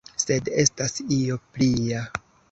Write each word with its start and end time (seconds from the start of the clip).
Sed 0.21 0.47
estas 0.61 0.95
io 1.17 1.37
plia. 1.59 2.01